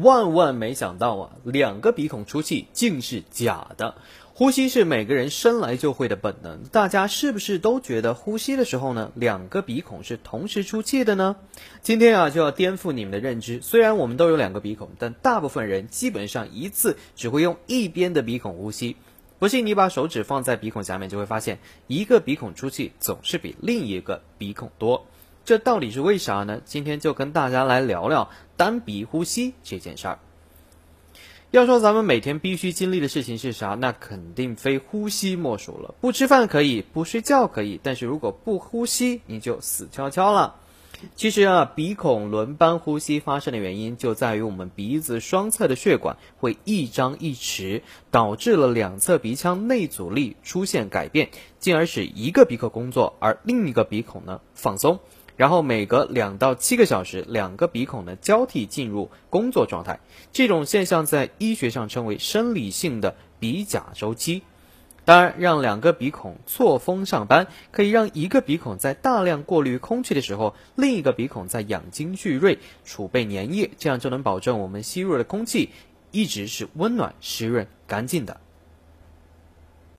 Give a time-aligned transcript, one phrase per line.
[0.00, 3.94] 万万没想到啊，两个鼻孔出气竟是假的。
[4.34, 11.34] 呼吸是每个人生来就会的本能，大家是不是都觉得呼吸的时候呢，两个鼻孔是同时出气的呢？
[11.82, 13.60] 今天啊，就要颠覆你们的认知。
[13.62, 18.96] 虽然我们都有两个鼻孔，但大部分人基本上一次只会用一边的鼻孔呼吸。
[19.40, 21.58] 不信你把手指放在鼻孔下面，就会发现
[21.88, 25.06] 一个鼻孔出气总是比另一个鼻孔多。
[25.48, 26.60] 这到底是为啥呢？
[26.62, 28.28] 今天就跟大家来聊聊
[28.58, 30.18] 单鼻呼吸这件事儿。
[31.50, 35.94] 要说咱们每天必须经历的事情是啥，那肯定非呼吸莫属了。
[36.02, 40.56] 不吃饭可以，不睡觉可以，但是如果不呼吸，你就死翘翘了。
[41.16, 55.00] 其实啊，鼻孔轮班呼吸发生的原因就在于我们鼻子双侧的血管会一张一弛，导致了两侧鼻腔内阻力出现改变，进而使一个鼻孔工作，而另一个鼻孔呢放松。
[55.38, 60.00] 然后每隔两到七个小时，两个鼻孔呢交替进入工作状态。
[60.32, 64.42] 这种现象在医学上称为生理性的鼻甲周期。
[65.04, 75.70] 当然，让两个鼻孔错峰上班，可以让一个鼻孔在大量过滤空气的时候，另一个鼻孔在养精蓄锐、储备粘液，这样就能保证我们吸入的空气
[76.10, 78.40] 一直是温暖、湿润、干净的。